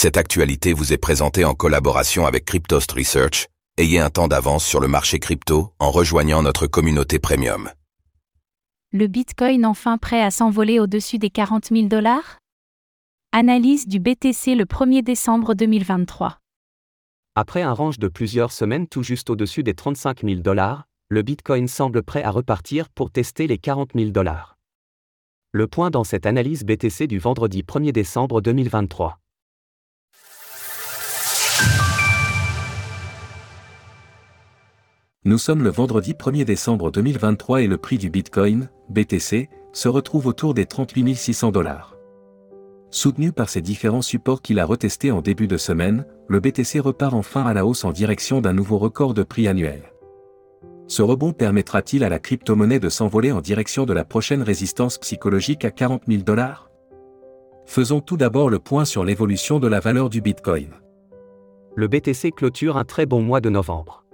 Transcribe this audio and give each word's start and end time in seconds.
Cette 0.00 0.16
actualité 0.16 0.74
vous 0.74 0.92
est 0.92 0.96
présentée 0.96 1.44
en 1.44 1.54
collaboration 1.54 2.24
avec 2.24 2.44
Cryptost 2.44 2.92
Research. 2.92 3.48
Ayez 3.78 3.98
un 3.98 4.10
temps 4.10 4.28
d'avance 4.28 4.64
sur 4.64 4.78
le 4.78 4.86
marché 4.86 5.18
crypto 5.18 5.72
en 5.80 5.90
rejoignant 5.90 6.40
notre 6.40 6.68
communauté 6.68 7.18
premium. 7.18 7.68
Le 8.92 9.08
Bitcoin 9.08 9.66
enfin 9.66 9.98
prêt 9.98 10.22
à 10.22 10.30
s'envoler 10.30 10.78
au-dessus 10.78 11.18
des 11.18 11.30
40 11.30 11.70
000 11.72 11.88
dollars? 11.88 12.38
Analyse 13.32 13.88
du 13.88 13.98
BTC 13.98 14.54
le 14.54 14.66
1er 14.66 15.02
décembre 15.02 15.54
2023. 15.54 16.38
Après 17.34 17.62
un 17.62 17.72
range 17.72 17.98
de 17.98 18.06
plusieurs 18.06 18.52
semaines 18.52 18.86
tout 18.86 19.02
juste 19.02 19.30
au-dessus 19.30 19.64
des 19.64 19.74
35 19.74 20.20
000 20.22 20.42
dollars, 20.42 20.84
le 21.08 21.22
Bitcoin 21.22 21.66
semble 21.66 22.04
prêt 22.04 22.22
à 22.22 22.30
repartir 22.30 22.88
pour 22.88 23.10
tester 23.10 23.48
les 23.48 23.58
40 23.58 23.94
000 23.96 24.10
dollars. 24.10 24.58
Le 25.50 25.66
point 25.66 25.90
dans 25.90 26.04
cette 26.04 26.24
analyse 26.24 26.62
BTC 26.62 27.08
du 27.08 27.18
vendredi 27.18 27.64
1er 27.64 27.90
décembre 27.90 28.40
2023. 28.40 29.18
Nous 35.28 35.36
sommes 35.36 35.62
le 35.62 35.68
vendredi 35.68 36.14
1er 36.14 36.46
décembre 36.46 36.90
2023 36.90 37.60
et 37.60 37.66
le 37.66 37.76
prix 37.76 37.98
du 37.98 38.08
Bitcoin, 38.08 38.70
BTC, 38.88 39.50
se 39.74 39.88
retrouve 39.90 40.26
autour 40.26 40.54
des 40.54 40.64
38 40.64 41.14
600 41.14 41.52
dollars. 41.52 41.98
Soutenu 42.90 43.30
par 43.30 43.50
ces 43.50 43.60
différents 43.60 44.00
supports 44.00 44.40
qu'il 44.40 44.58
a 44.58 44.64
retestés 44.64 45.10
en 45.10 45.20
début 45.20 45.46
de 45.46 45.58
semaine, 45.58 46.06
le 46.28 46.40
BTC 46.40 46.80
repart 46.80 47.12
enfin 47.12 47.44
à 47.44 47.52
la 47.52 47.66
hausse 47.66 47.84
en 47.84 47.92
direction 47.92 48.40
d'un 48.40 48.54
nouveau 48.54 48.78
record 48.78 49.12
de 49.12 49.22
prix 49.22 49.48
annuel. 49.48 49.92
Ce 50.86 51.02
rebond 51.02 51.34
permettra-t-il 51.34 52.04
à 52.04 52.08
la 52.08 52.20
crypto-monnaie 52.20 52.80
de 52.80 52.88
s'envoler 52.88 53.30
en 53.30 53.42
direction 53.42 53.84
de 53.84 53.92
la 53.92 54.06
prochaine 54.06 54.40
résistance 54.40 54.96
psychologique 54.96 55.66
à 55.66 55.70
40 55.70 56.04
000 56.08 56.22
dollars? 56.22 56.70
Faisons 57.66 58.00
tout 58.00 58.16
d'abord 58.16 58.48
le 58.48 58.60
point 58.60 58.86
sur 58.86 59.04
l'évolution 59.04 59.60
de 59.60 59.68
la 59.68 59.80
valeur 59.80 60.08
du 60.08 60.22
Bitcoin. 60.22 60.70
Le 61.76 61.86
BTC 61.86 62.32
clôture 62.32 62.78
un 62.78 62.84
très 62.84 63.04
bon 63.04 63.20
mois 63.20 63.42
de 63.42 63.50
novembre. 63.50 64.06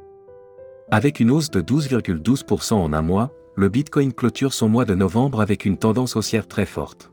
Avec 0.90 1.18
une 1.18 1.30
hausse 1.30 1.50
de 1.50 1.62
12,12% 1.62 2.74
en 2.74 2.92
un 2.92 3.00
mois, 3.00 3.32
le 3.56 3.70
Bitcoin 3.70 4.12
clôture 4.12 4.52
son 4.52 4.68
mois 4.68 4.84
de 4.84 4.94
novembre 4.94 5.40
avec 5.40 5.64
une 5.64 5.78
tendance 5.78 6.14
haussière 6.14 6.46
très 6.46 6.66
forte. 6.66 7.10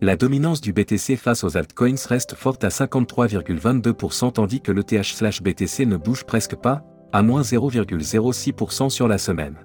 La 0.00 0.16
dominance 0.16 0.60
du 0.60 0.72
BTC 0.72 1.16
face 1.16 1.42
aux 1.42 1.56
altcoins 1.56 2.06
reste 2.08 2.34
forte 2.34 2.62
à 2.62 2.68
53,22% 2.68 4.32
tandis 4.32 4.60
que 4.60 4.70
l'ETH/BTC 4.70 5.86
ne 5.86 5.96
bouge 5.96 6.22
presque 6.24 6.54
pas, 6.54 6.84
à 7.12 7.22
moins 7.22 7.42
0,06% 7.42 8.90
sur 8.90 9.08
la 9.08 9.18
semaine. 9.18 9.56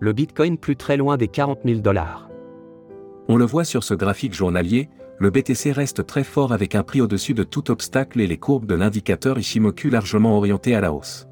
Le 0.00 0.14
Bitcoin 0.14 0.56
plus 0.56 0.76
très 0.76 0.96
loin 0.96 1.18
des 1.18 1.28
40 1.28 1.58
000 1.66 1.80
dollars. 1.80 2.30
On 3.28 3.36
le 3.36 3.44
voit 3.44 3.64
sur 3.64 3.84
ce 3.84 3.92
graphique 3.92 4.32
journalier, 4.32 4.88
le 5.18 5.30
BTC 5.30 5.70
reste 5.70 6.06
très 6.06 6.24
fort 6.24 6.54
avec 6.54 6.74
un 6.74 6.82
prix 6.82 7.02
au-dessus 7.02 7.34
de 7.34 7.42
tout 7.42 7.70
obstacle 7.70 8.20
et 8.22 8.26
les 8.26 8.38
courbes 8.38 8.66
de 8.66 8.74
l'indicateur 8.74 9.38
Ishimoku 9.38 9.90
largement 9.90 10.38
orientées 10.38 10.74
à 10.74 10.80
la 10.80 10.94
hausse. 10.94 11.26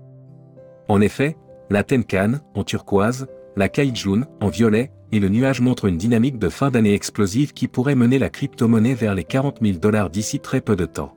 En 0.89 1.01
effet, 1.01 1.37
la 1.71 1.83
Tenkan, 1.83 2.41
en 2.55 2.65
turquoise, 2.65 3.27
la 3.57 3.69
Kaijun, 3.69 4.27
en 4.41 4.49
violet, 4.49 4.93
et 5.13 5.21
le 5.21 5.29
nuage 5.29 5.61
montrent 5.61 5.87
une 5.87 5.97
dynamique 5.97 6.39
de 6.39 6.49
fin 6.49 6.71
d'année 6.71 6.93
explosive 6.93 7.53
qui 7.53 7.69
pourrait 7.69 7.95
mener 7.95 8.19
la 8.19 8.31
crypto-monnaie 8.31 8.95
vers 8.95 9.15
les 9.15 9.25
40 9.25 9.59
000 9.63 9.79
dollars 9.79 10.11
d'ici 10.11 10.41
très 10.41 10.61
peu 10.61 10.77
de 10.77 10.87
temps. 10.87 11.15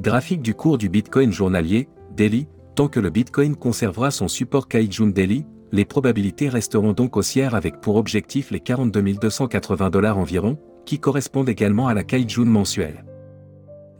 Graphique 0.00 0.42
du 0.42 0.54
cours 0.54 0.78
du 0.78 0.88
Bitcoin 0.88 1.30
journalier, 1.30 1.88
daily, 2.16 2.48
tant 2.74 2.88
que 2.88 3.00
le 3.00 3.10
Bitcoin 3.10 3.56
conservera 3.56 4.10
son 4.10 4.26
support 4.26 4.68
Kaijun 4.68 5.08
daily, 5.08 5.44
les 5.70 5.84
probabilités 5.84 6.48
resteront 6.48 6.92
donc 6.92 7.16
haussières 7.16 7.54
avec 7.54 7.80
pour 7.80 7.96
objectif 7.96 8.50
les 8.50 8.60
42 8.60 9.02
280 9.14 9.90
dollars 9.90 10.18
environ, 10.18 10.58
qui 10.84 10.98
correspondent 10.98 11.48
également 11.48 11.88
à 11.88 11.94
la 11.94 12.04
Kaijun 12.04 12.44
mensuelle. 12.44 13.04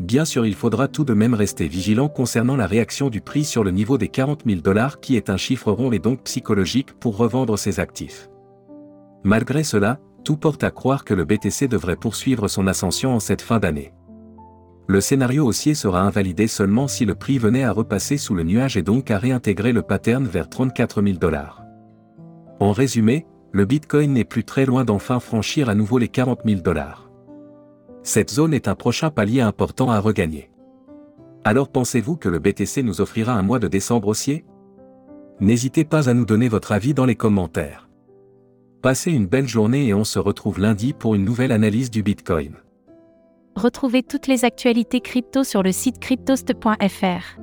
Bien 0.01 0.25
sûr, 0.25 0.45
il 0.45 0.55
faudra 0.55 0.89
tout 0.89 1.05
de 1.05 1.15
même 1.15 1.35
rester 1.35 1.69
vigilant 1.69 2.09
concernant 2.09 2.57
la 2.57 2.67
réaction 2.67 3.11
du 3.11 3.21
prix 3.21 3.45
sur 3.45 3.63
le 3.63 3.71
niveau 3.71 3.97
des 3.97 4.09
40 4.09 4.43
000 4.45 4.61
dollars 4.61 4.99
qui 4.99 5.17
est 5.17 5.31
un 5.31 5.37
chiffre 5.37 5.71
rond 5.71 5.93
et 5.93 6.01
donc 6.01 6.23
psychologique 6.25 6.93
pour 6.95 7.17
revendre 7.17 7.57
ses 7.57 7.79
actifs. 7.79 8.29
Malgré 9.23 9.63
cela, 9.63 10.01
tout 10.25 10.37
porte 10.37 10.65
à 10.65 10.71
croire 10.71 11.05
que 11.05 11.15
le 11.15 11.25
BTC 11.25 11.69
devrait 11.69 11.97
poursuivre 11.97 12.49
son 12.49 12.67
ascension 12.67 13.15
en 13.15 13.21
cette 13.21 13.43
fin 13.43 13.61
d'année. 13.61 13.93
Le 14.87 15.01
scénario 15.01 15.47
haussier 15.47 15.75
sera 15.75 16.01
invalidé 16.03 16.49
seulement 16.49 16.89
si 16.89 17.05
le 17.05 17.15
prix 17.15 17.39
venait 17.39 17.65
à 17.65 17.73
repasser 17.73 18.19
sous 18.19 18.35
le 18.35 18.43
nuage 18.43 18.77
et 18.77 18.83
donc 18.83 19.11
à 19.11 19.19
réintégrer 19.19 19.73
le 19.73 19.83
pattern 19.83 20.27
vers 20.27 20.49
34 20.49 21.03
000 21.03 21.19
dollars. 21.19 21.63
En 22.59 22.73
résumé, 22.73 23.27
le 23.53 23.65
Bitcoin 23.65 24.13
n'est 24.13 24.25
plus 24.25 24.45
très 24.45 24.67
loin 24.67 24.85
d'enfin 24.85 25.21
franchir 25.21 25.69
à 25.69 25.75
nouveau 25.75 25.99
les 25.99 26.09
40 26.09 26.41
000 26.45 26.61
dollars 26.61 27.09
cette 28.05 28.31
zone 28.31 28.55
est 28.55 28.69
un 28.69 28.75
prochain 28.75 29.11
palier 29.11 29.41
important 29.41 29.91
à 29.91 29.99
regagner. 29.99 30.51
Alors 31.43 31.69
pensez-vous 31.69 32.17
que 32.17 32.29
le 32.29 32.39
BTC 32.39 32.83
nous 32.83 33.01
offrira 33.01 33.33
un 33.33 33.43
mois 33.43 33.59
de 33.59 33.67
décembre 33.67 34.09
haussier? 34.09 34.45
N'hésitez 35.41 35.85
pas 35.85 36.09
à 36.09 36.15
nous 36.15 36.27
donner 36.27 36.49
votre 36.49 36.73
avis 36.73 36.95
dans 36.95 37.07
les 37.07 37.17
commentaires. 37.17 37.89
Passez 38.83 39.11
une 39.11 39.27
belle 39.27 39.49
journée 39.49 39.87
et 39.89 39.95
on 39.95 40.05
se 40.05 40.19
retrouve 40.19 40.61
lundi 40.61 40.93
pour 40.93 41.15
une 41.15 41.25
nouvelle 41.25 41.53
analyse 41.53 41.91
du 41.91 42.03
Bitcoin. 42.03 42.57
Retrouvez 43.57 44.03
toutes 44.03 44.27
les 44.27 44.45
actualités 44.45 45.01
crypto 45.01 45.43
sur 45.43 45.63
le 45.63 45.73
site 45.73 45.99
cryptost.fr. 45.99 47.41